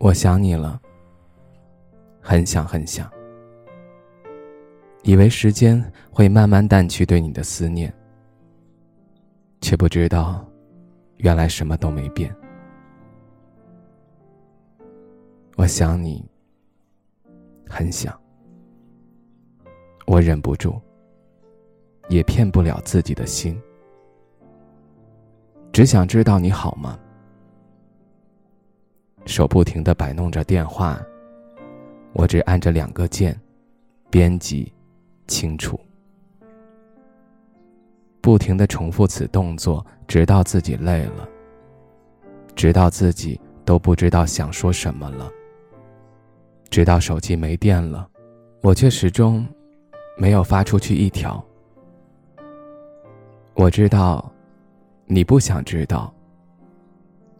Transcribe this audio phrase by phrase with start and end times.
[0.00, 0.80] 我想你了，
[2.22, 3.08] 很想很想。
[5.02, 7.92] 以为时间会慢慢淡去对你的思念，
[9.60, 10.42] 却不知道，
[11.18, 12.34] 原来什么都没变。
[15.56, 16.26] 我想你，
[17.68, 18.18] 很想。
[20.06, 20.80] 我忍不住，
[22.08, 23.60] 也骗不了自己的心，
[25.74, 26.98] 只想知道你好吗？
[29.30, 31.00] 手不停的摆弄着电话，
[32.12, 33.38] 我只按着两个键，
[34.10, 34.72] 编辑，
[35.28, 35.78] 清楚。
[38.20, 41.28] 不停的重复此动作，直到自己累了，
[42.56, 45.30] 直到自己都不知道想说什么了，
[46.68, 48.08] 直到手机没电了，
[48.62, 49.46] 我却始终
[50.18, 51.42] 没有发出去一条。
[53.54, 54.30] 我知道，
[55.06, 56.12] 你不想知道，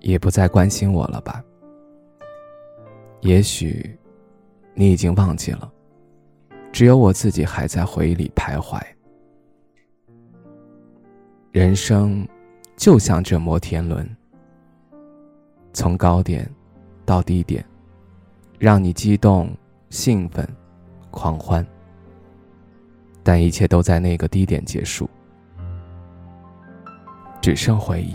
[0.00, 1.44] 也不再关心我了吧。
[3.24, 3.98] 也许，
[4.74, 5.72] 你已经忘记了，
[6.70, 8.78] 只有我自己还在回忆里徘徊。
[11.50, 12.28] 人生，
[12.76, 14.06] 就像这摩天轮，
[15.72, 16.46] 从高点
[17.06, 17.64] 到低点，
[18.58, 19.50] 让你激动、
[19.88, 20.46] 兴奋、
[21.10, 21.66] 狂欢。
[23.22, 25.08] 但一切都在那个低点结束，
[27.40, 28.14] 只剩回忆。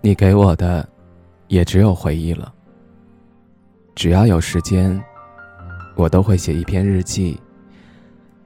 [0.00, 0.88] 你给我的，
[1.48, 2.54] 也只有回忆了。
[3.96, 5.02] 只要有时间，
[5.94, 7.40] 我都会写一篇日记。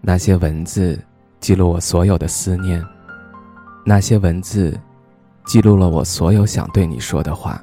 [0.00, 0.96] 那些文字
[1.40, 2.82] 记录我所有的思念，
[3.84, 4.78] 那些文字
[5.44, 7.60] 记录了我所有想对你说的话。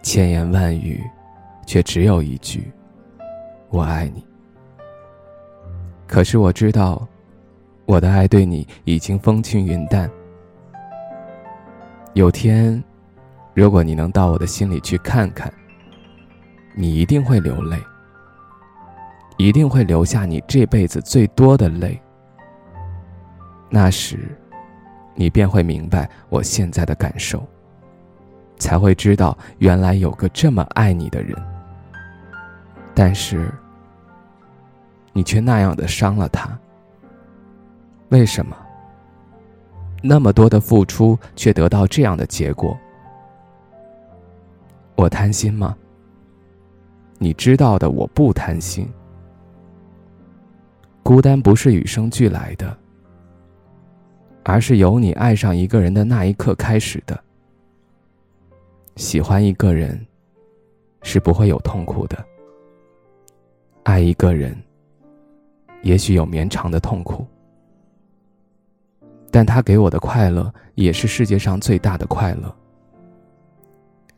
[0.00, 1.02] 千言万语，
[1.66, 2.70] 却只有一句：
[3.70, 4.24] 我爱你。
[6.06, 7.04] 可是我知道，
[7.84, 10.08] 我的爱对你已经风轻云淡。
[12.12, 12.80] 有天，
[13.54, 15.52] 如果你能到我的心里去看看。
[16.74, 17.78] 你一定会流泪，
[19.36, 22.00] 一定会留下你这辈子最多的泪。
[23.70, 24.36] 那时，
[25.14, 27.46] 你便会明白我现在的感受，
[28.58, 31.36] 才会知道原来有个这么爱你的人。
[32.92, 33.52] 但是，
[35.12, 36.48] 你却那样的伤了他。
[38.10, 38.56] 为什么？
[40.02, 42.76] 那么多的付出，却得到这样的结果？
[44.96, 45.76] 我贪心吗？
[47.18, 48.86] 你知道的，我不贪心。
[51.02, 52.76] 孤单不是与生俱来的，
[54.42, 57.18] 而是由你爱上一个人的那一刻开始的。
[58.96, 60.06] 喜欢一个人，
[61.02, 62.16] 是不会有痛苦的；
[63.84, 64.56] 爱一个人，
[65.82, 67.26] 也许有绵长的痛苦，
[69.30, 72.54] 但他给我的快乐，也是世界上最大的快乐。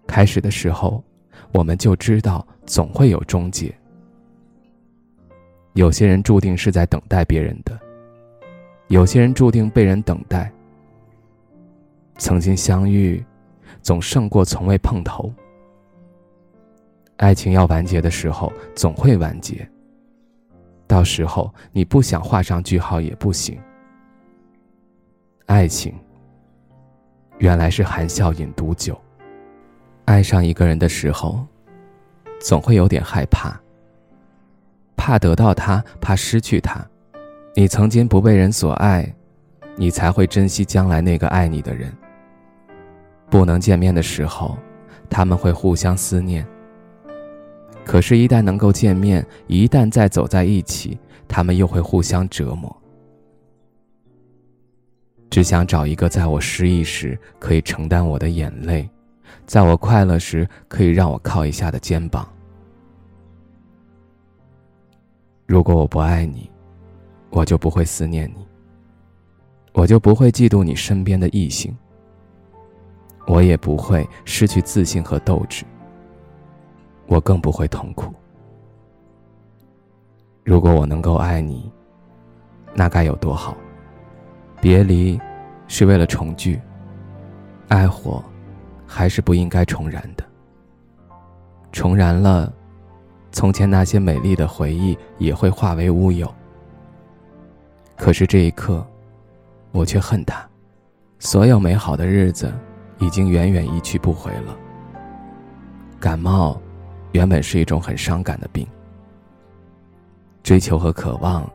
[0.06, 1.02] 开始的时候。
[1.52, 3.74] 我们就知道总会有终结。
[5.74, 7.78] 有些人注定是在等待别人的，
[8.88, 10.50] 有些人注定被人等待。
[12.18, 13.22] 曾经相遇，
[13.82, 15.30] 总胜过从未碰头。
[17.18, 19.68] 爱情要完结的时候，总会完结。
[20.86, 23.58] 到时候你不想画上句号也不行。
[25.46, 25.94] 爱情，
[27.38, 28.98] 原来是含笑饮毒酒。
[30.06, 31.44] 爱上一个人的时候，
[32.40, 33.60] 总会有点害怕，
[34.96, 36.80] 怕得到他，怕失去他。
[37.56, 39.12] 你曾经不被人所爱，
[39.76, 41.92] 你才会珍惜将来那个爱你的人。
[43.28, 44.56] 不能见面的时候，
[45.10, 46.46] 他们会互相思念。
[47.84, 50.96] 可是，一旦能够见面，一旦再走在一起，
[51.26, 52.74] 他们又会互相折磨。
[55.30, 58.88] 只想找一个在我失意时可以承担我的眼泪。
[59.46, 62.28] 在我快乐时，可以让我靠一下的肩膀。
[65.46, 66.50] 如果我不爱你，
[67.30, 68.46] 我就不会思念你，
[69.72, 71.76] 我就不会嫉妒你身边的异性，
[73.26, 75.64] 我也不会失去自信和斗志，
[77.06, 78.12] 我更不会痛苦。
[80.42, 81.70] 如果我能够爱你，
[82.74, 83.56] 那该有多好！
[84.60, 85.20] 别离，
[85.68, 86.60] 是为了重聚，
[87.68, 88.24] 爱火。
[88.86, 90.24] 还是不应该重燃的。
[91.72, 92.52] 重燃了，
[93.32, 96.32] 从前那些美丽的回忆也会化为乌有。
[97.96, 98.86] 可是这一刻，
[99.72, 100.46] 我却恨他，
[101.18, 102.52] 所有美好的日子，
[102.98, 104.56] 已经远远一去不回了。
[105.98, 106.60] 感冒，
[107.12, 108.66] 原本是一种很伤感的病。
[110.42, 111.50] 追求和渴望，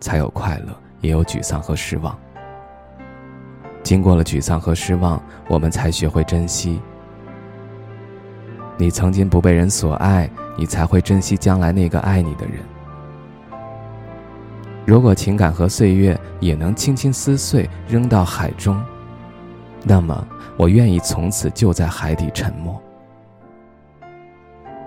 [0.00, 2.18] 才有快乐，也有沮丧和失望。
[3.82, 6.80] 经过了沮丧和失望，我们才学会珍惜。
[8.76, 12.56] 你曾经不被人所爱，你才会珍惜将来那个爱你的人。
[14.86, 18.82] 如果情感和岁月也能轻轻撕碎，扔到海中，
[19.82, 20.26] 那么
[20.56, 22.80] 我愿意从此就在海底沉默。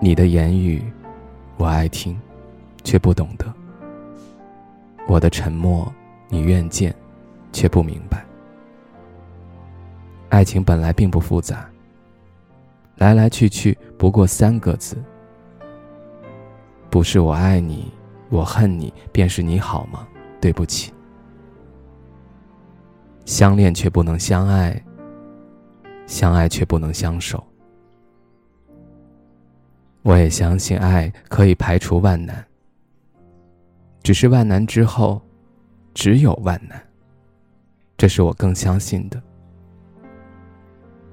[0.00, 0.82] 你的言语，
[1.56, 2.18] 我爱听，
[2.82, 3.46] 却不懂得；
[5.06, 5.92] 我的沉默，
[6.28, 6.94] 你愿见，
[7.52, 8.24] 却不明白。
[10.32, 11.68] 爱情本来并不复杂。
[12.96, 14.96] 来来去去不过三个字，
[16.88, 17.92] 不是我爱你，
[18.30, 20.08] 我恨你，便是你好吗？
[20.40, 20.90] 对不起。
[23.26, 24.82] 相恋却不能相爱，
[26.06, 27.44] 相爱却不能相守。
[30.00, 32.42] 我也相信爱可以排除万难，
[34.02, 35.20] 只是万难之后，
[35.92, 36.82] 只有万难。
[37.98, 39.22] 这是我更相信的。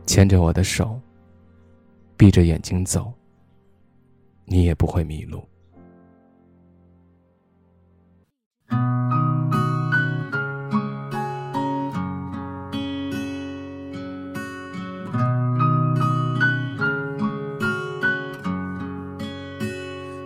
[0.09, 0.99] 牵着我的手。
[2.17, 3.13] 闭着眼睛走，
[4.43, 5.47] 你也不会迷路。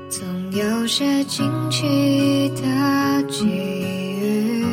[0.10, 4.66] 总有些惊奇的际遇，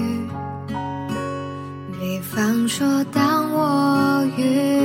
[1.98, 4.79] 比方说，当我遇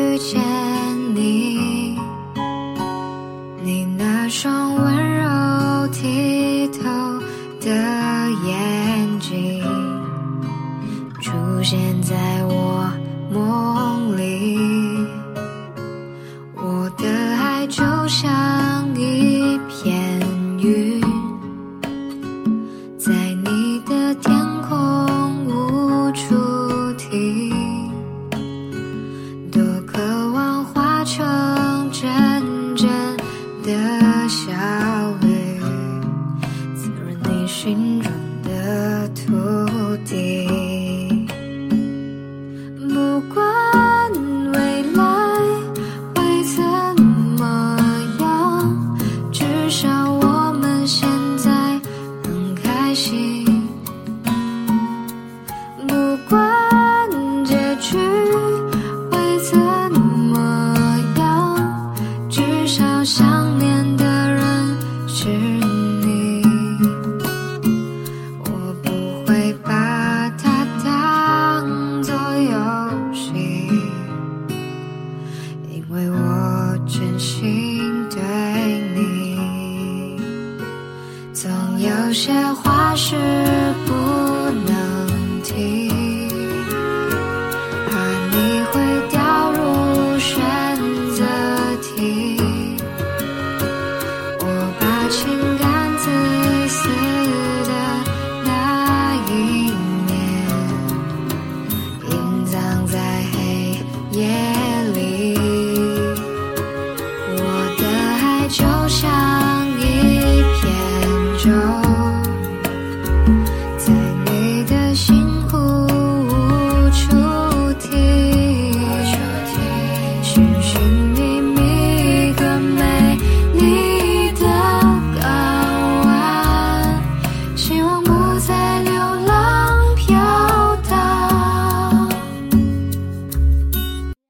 [65.36, 65.42] 是
[66.06, 66.42] 你
[68.40, 68.90] 我不
[69.26, 73.68] 会把它当作游戏
[75.70, 78.22] 因为我真心对
[78.96, 80.20] 你。
[81.34, 83.16] 总有些话是